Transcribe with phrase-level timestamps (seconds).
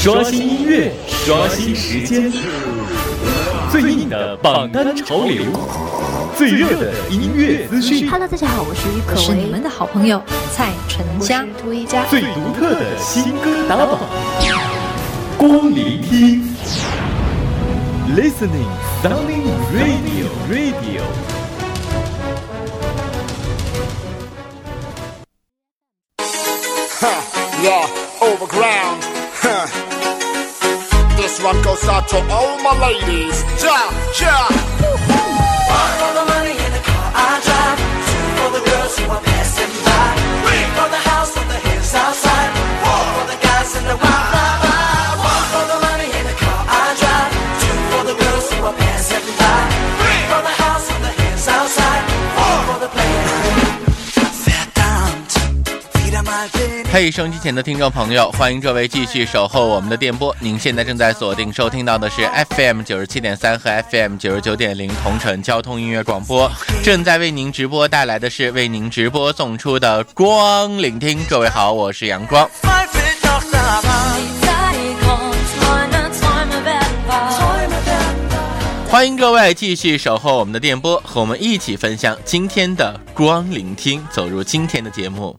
[0.00, 2.32] 刷新音乐，刷新时间，
[3.68, 5.42] 最硬的榜单潮流，
[6.36, 8.08] 最热的音乐资讯。
[8.08, 10.22] Hello，大家好，我是于可我是你们的好朋友
[10.54, 11.44] 蔡淳佳。
[11.60, 12.04] 涂一佳。
[12.04, 13.98] 最独特的新歌打榜，
[15.36, 16.54] 光聆听
[18.14, 18.70] ，Listening
[19.02, 21.02] Sounding Radio Radio。
[27.60, 27.88] Yeah,
[28.20, 29.17] overground.
[31.38, 33.44] This one goes out to all my ladies.
[33.62, 34.48] Ja, ja.
[57.00, 60.34] 嘿，收音机前的听众朋友，欢迎各位继续守候我们的电波。
[60.40, 66.50] 您现在正在锁定收听到的是 FM 九十七点三和 FM 九十九点零同城交通音乐广播，
[66.82, 71.24] 正在为您直播带来的是为您直播送出的光聆听。
[71.30, 72.50] 各位好，我是阳光。
[78.90, 85.38] 欢迎各位继续守候我们的电波，和我们一起分享今天的光聆听，走入今天的节目。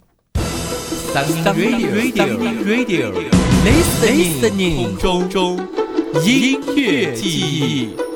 [1.22, 3.12] Radio Radio
[3.66, 5.59] Listening 空中
[6.23, 8.08] 音乐记忆。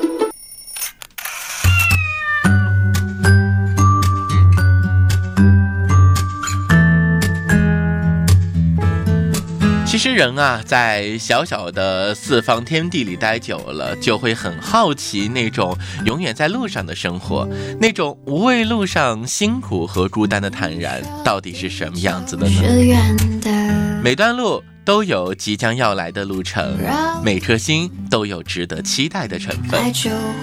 [10.04, 17.48] 实人啊，在小小的四方天地里待久了，就会很好奇那种永远在路上的生活，
[17.80, 24.02] 那种无畏路上辛苦和孤单的坦然，到底是什么样子的呢？
[24.04, 26.78] 每段路都有即将要来的路程，
[27.24, 29.80] 每颗心都有值得期待的成分。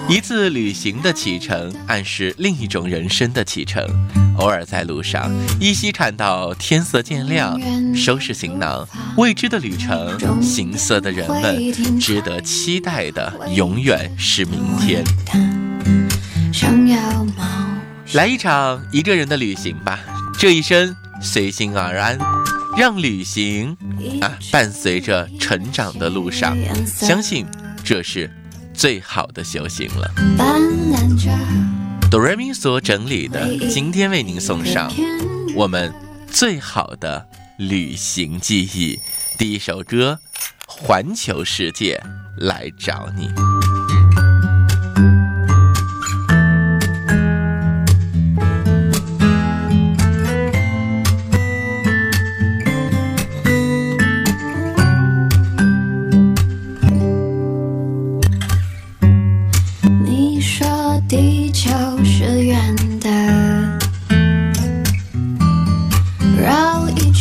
[0.09, 3.85] 一次旅行的启程，暗示另一种人生的启程。
[4.37, 7.59] 偶尔在路上，依稀看到天色渐亮，
[7.95, 15.03] 收拾行囊，未知的旅程，行色的人们，值得期待的，永远是明天。
[18.13, 19.99] 来一场一个人的旅行吧，
[20.37, 22.17] 这一生随心而安，
[22.77, 23.75] 让旅行
[24.21, 27.45] 啊伴随着成长的路上，相信
[27.83, 28.31] 这是
[28.73, 30.11] 最好的修行了。
[32.09, 34.91] 哆瑞咪所整理的，今天为您送上
[35.55, 35.93] 我们
[36.27, 37.27] 最好的
[37.57, 38.99] 旅行记忆。
[39.37, 40.19] 第一首歌
[40.71, 42.01] 《环球世界
[42.37, 43.07] 来找》。
[43.15, 43.29] 你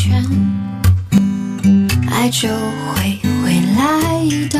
[0.00, 0.24] 圈，
[2.10, 3.84] 爱就会回来
[4.48, 4.58] 的。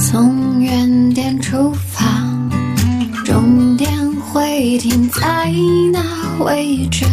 [0.00, 2.04] 从原点出发，
[3.24, 3.88] 终点
[4.20, 5.48] 会停在
[5.92, 7.06] 那位置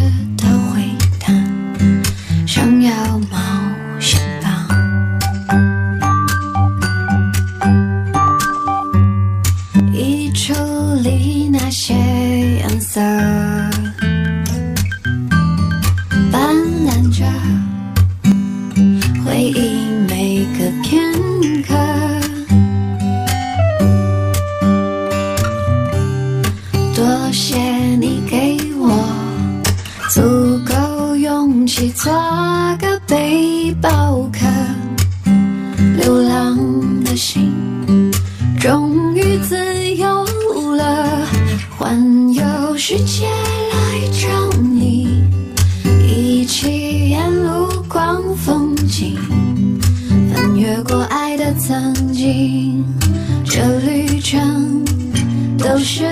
[31.64, 32.12] 够勇气，做
[32.78, 34.40] 个背包客，
[35.96, 36.58] 流浪
[37.04, 37.50] 的心。
[38.60, 39.56] 终于自
[39.94, 40.24] 由
[40.76, 41.26] 了，
[41.78, 42.44] 环游
[42.76, 45.24] 世界来找你，
[46.06, 49.16] 一起沿路逛风景，
[50.32, 52.84] 翻越过爱的曾经，
[53.44, 54.84] 这旅程
[55.58, 56.04] 都是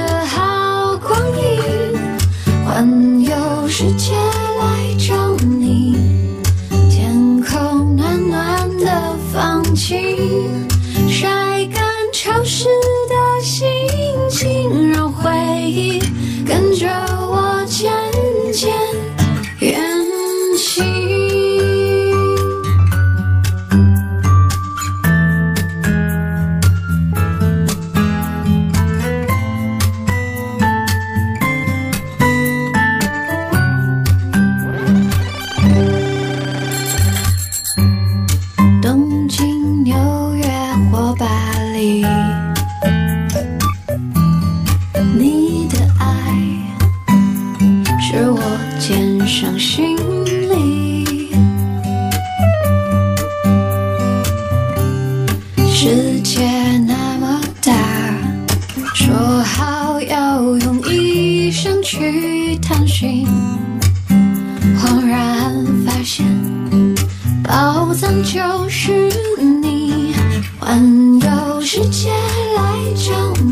[70.65, 70.81] 环
[71.19, 72.09] 游世界
[72.57, 73.52] 来找你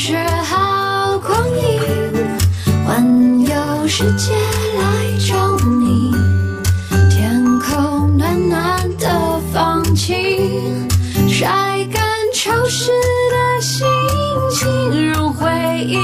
[0.00, 1.80] 是好光阴，
[2.86, 6.12] 环游世界来找你，
[7.10, 10.88] 天空暖暖的放晴，
[11.28, 12.00] 晒干
[12.32, 12.92] 潮湿
[13.32, 13.84] 的心
[14.52, 15.50] 情，融回
[15.84, 15.98] 忆。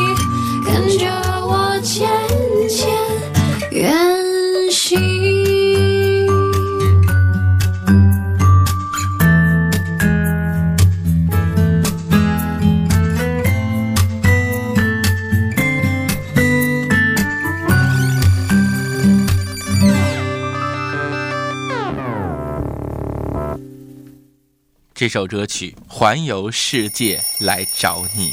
[25.05, 28.33] 这首歌曲《环游世界来找你》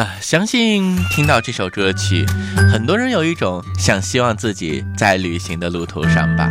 [0.00, 2.24] 啊，相信听到这首歌曲，
[2.72, 6.50] 很多人有一种想希望自己在旅行的路途上吧。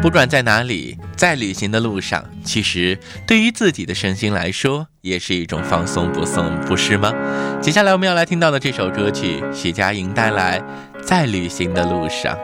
[0.00, 7.12] 不管在哪里，在旅行的路上，其实对于自己的身心来说，也是一种放松不松，不是吗？
[7.60, 10.60] 接下来我们要来听到的这首歌曲，许佳莹带来
[11.04, 12.34] 《在旅行的路上》。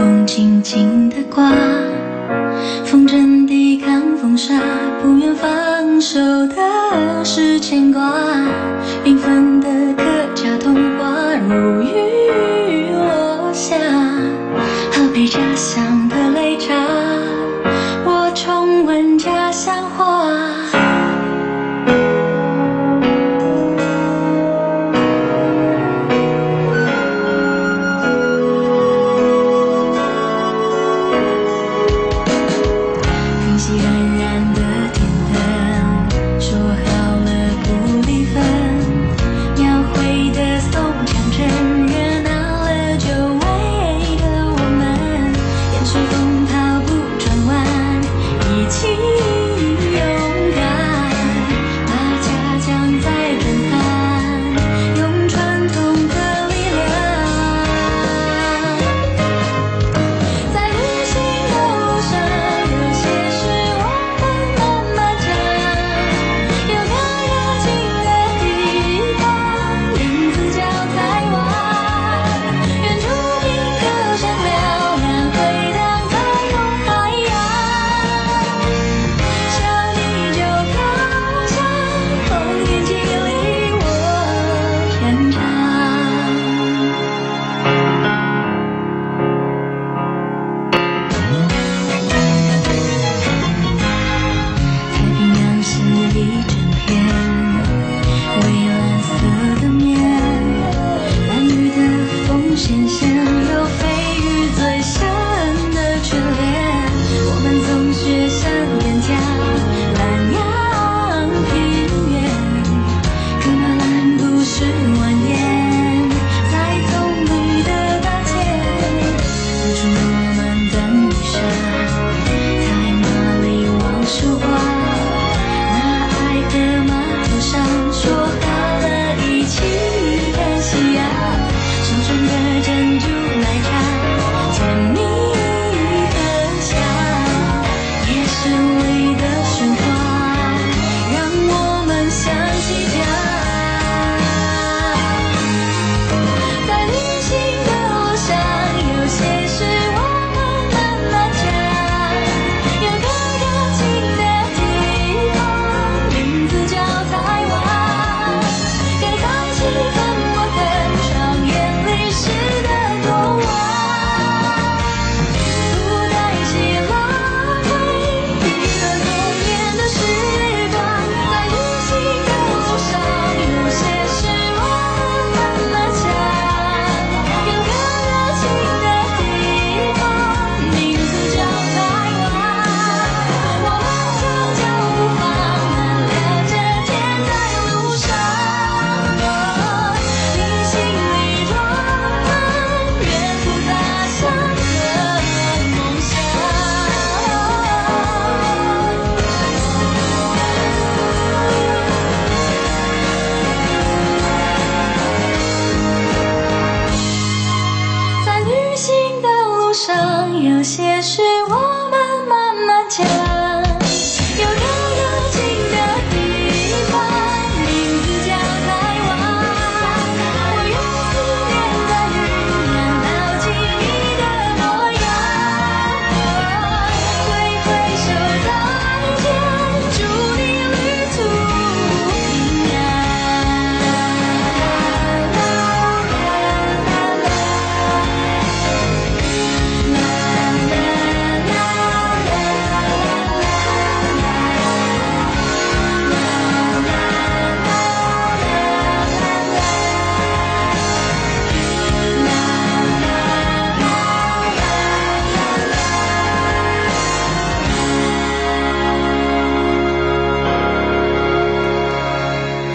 [0.00, 1.52] 风轻轻地刮，
[2.86, 4.54] 风筝抵抗风沙，
[5.02, 8.00] 不愿放手的是牵挂。
[9.04, 9.68] 缤纷的
[9.98, 10.02] 客
[10.34, 12.19] 家童话如雨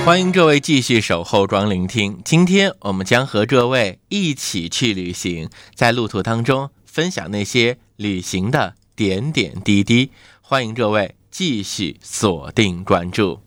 [0.06, 2.22] 欢迎各位继续守候光聆听。
[2.24, 10.12] 今天我们将和各位一起去旅行，在路途当中分享那些旅行的点点滴滴。
[10.42, 13.40] 欢迎各位继续锁定关注，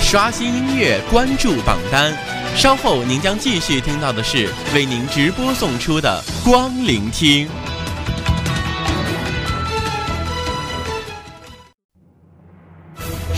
[0.00, 2.12] 刷新音乐，关注榜单。
[2.56, 7.48] 稍后您将继续听到的是为您直播送出的光聆听。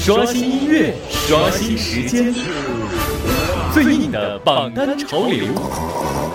[0.03, 2.35] 刷新音乐，刷新时间，
[3.71, 5.45] 最硬的榜单潮流，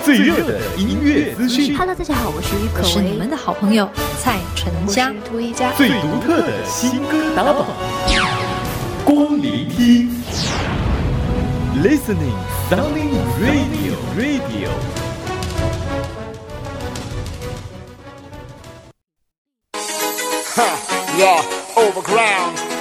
[0.03, 3.89] 最热的音乐资讯，Hello，大家好，我是于可是你们的好朋友
[4.21, 5.11] 蔡淳佳。
[5.27, 7.65] 涂一佳，最独特的新歌打榜，
[9.03, 10.11] 光聆听
[11.81, 12.37] ，Listening
[12.69, 14.69] Sounding Radio Radio。
[20.53, 20.77] Huh,
[21.17, 21.41] yeah,
[21.73, 22.74] overground.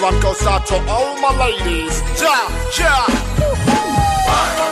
[0.00, 2.00] One goes out to all my ladies.
[2.20, 4.67] Yeah, yeah.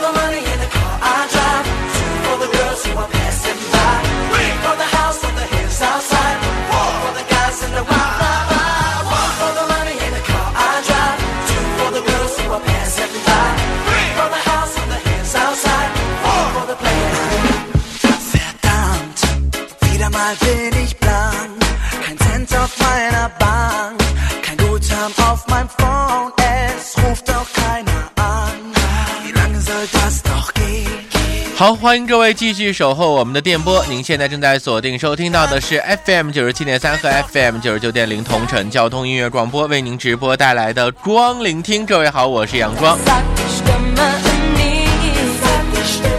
[31.57, 33.83] 好，欢迎各位继续守候我们的电波。
[33.89, 41.83] 您现在正在锁定收听到的是 FM 九十七点三和 FM 九十九点零同城交通音乐广播为您直播带来的光聆听。
[41.83, 42.95] 各位好，我是阳光。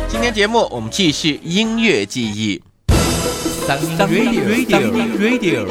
[0.08, 2.60] 今天节目我们继续音乐记忆。
[3.68, 4.42] Radio
[5.20, 5.68] Radio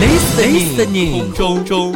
[0.00, 1.94] Listening 空中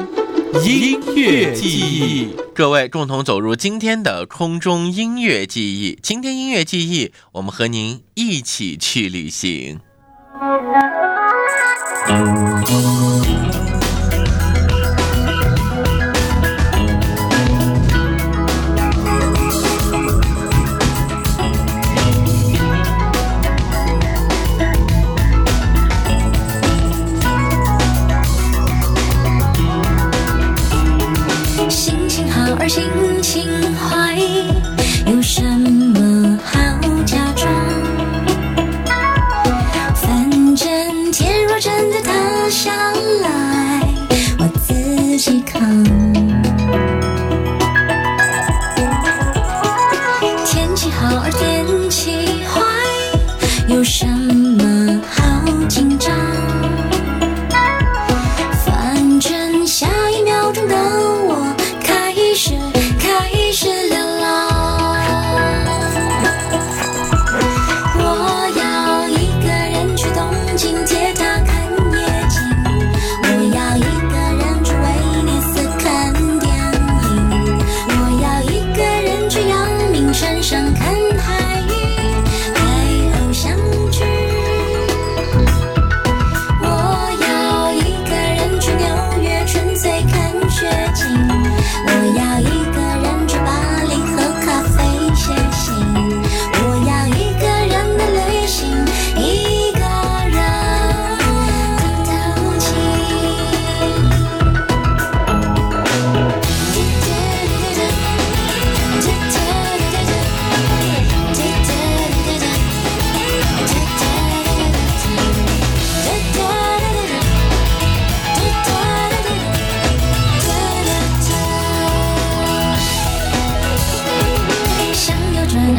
[0.62, 5.98] 音乐记忆，各位共同走入今天的空中音乐记忆。
[6.00, 9.80] 今天音乐记忆，我们和您一起去旅行。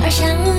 [0.05, 0.54] 而相遇。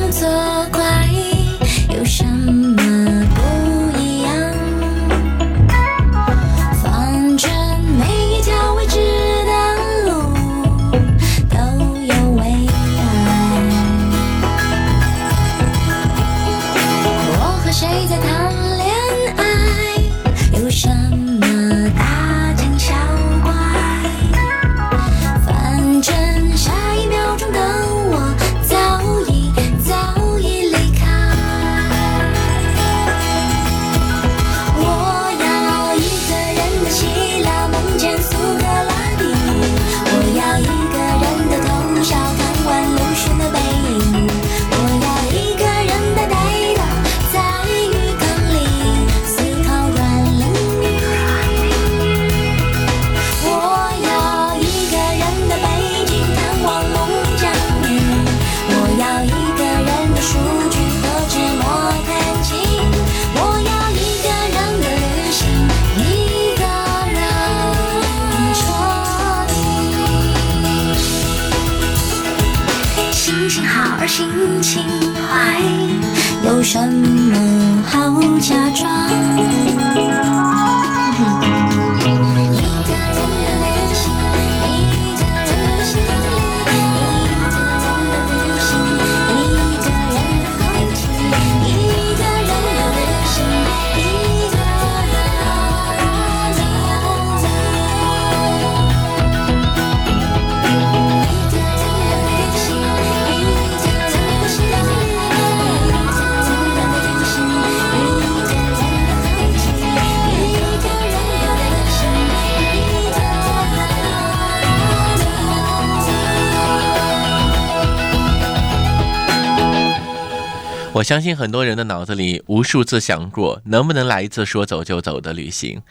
[120.96, 125.82] 我相信很多人的脑子里无数次想过，能不能来一次说走就走的旅行。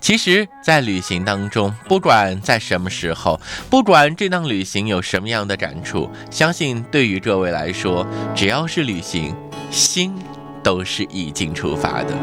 [0.00, 9.36] 其实，在旅行当中，不管在什么时候，不管这趟旅行有什么样的感触，相信对于各位来说，只要是旅行，
[9.70, 10.14] 心
[10.62, 12.14] 都是已经出发的。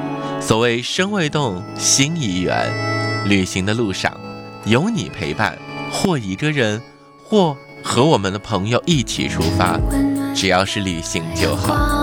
[0.41, 2.73] 所谓身未动，心已远。
[3.27, 4.19] 旅行的路上，
[4.65, 5.56] 有你陪伴，
[5.91, 6.82] 或一个人，
[7.23, 9.80] 或和我们的朋友一起出发，
[10.34, 11.56] 只要是旅行就。
[11.56, 12.01] 好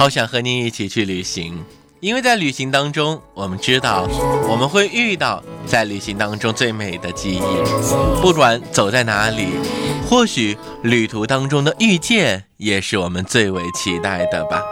[0.00, 1.62] 好想和你一起去旅行，
[2.00, 4.08] 因为在旅行当中，我们知道
[4.48, 8.22] 我们会遇到在旅行当中最美的记忆。
[8.22, 9.48] 不管走在哪里，
[10.08, 14.62] 或许旅途当中的遇见也是我们最为期待的吧。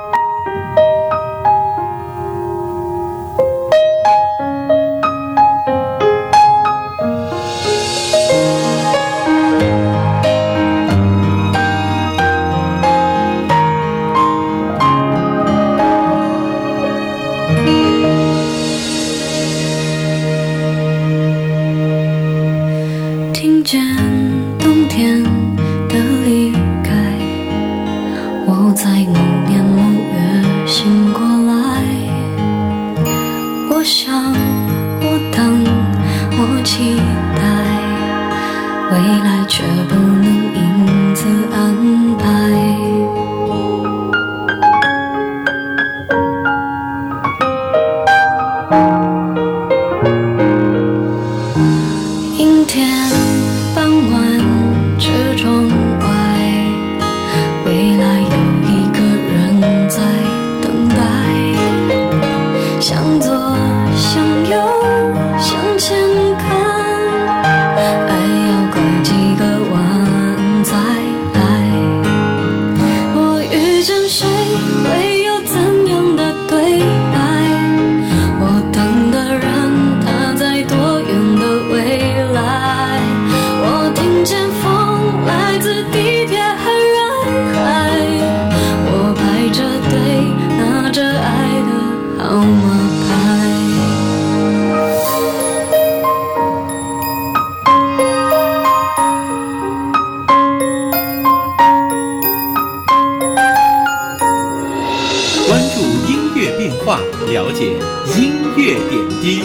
[106.88, 107.76] 话，了解
[108.16, 109.42] 音乐点滴。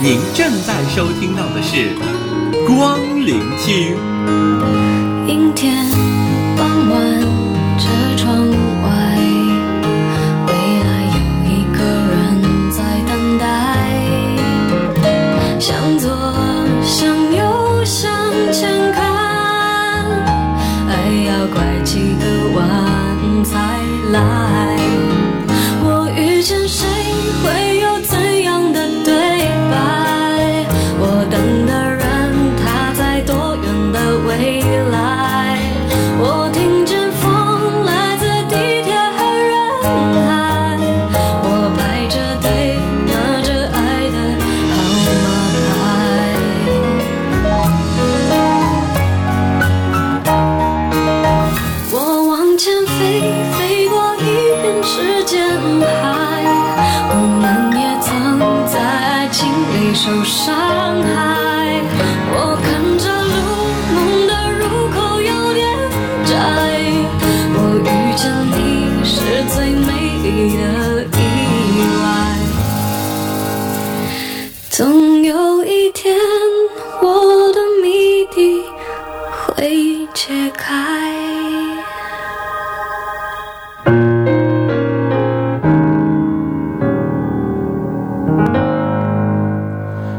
[0.00, 1.96] 您正在收听到的是
[2.64, 3.96] 光聆听。
[5.26, 5.84] 阴天
[6.56, 7.25] 傍晚，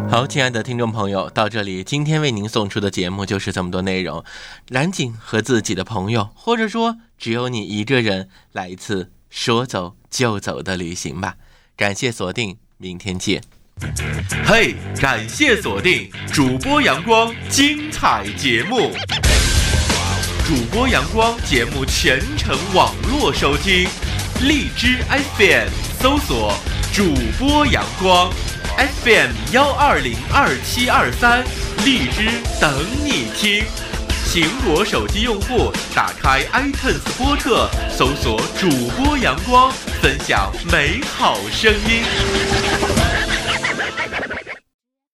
[0.09, 4.23] 好，亲爱的听众朋友，到这里，今天为您送出的节目就是这么多内容。
[4.69, 11.35] 赶紧和自己的朋友，或者说只有你一个人，来一次说走就走的旅行吧。
[11.75, 13.43] 感谢锁定，明天见。
[14.45, 18.91] 嘿，感谢锁定主播阳光精彩节目。
[20.47, 23.87] 主播阳光节目全程网络收听，
[24.41, 24.97] 荔枝
[25.37, 25.67] FM
[25.99, 26.53] 搜索
[26.97, 28.33] 主播阳光
[29.03, 31.43] FM 幺二零二七二三，
[31.85, 32.27] 荔枝
[32.59, 32.73] 等
[33.05, 33.63] 你听。
[34.25, 42.03] 苹果手机用户打开 iTunes 播客，搜索主播阳光，分享美好声音。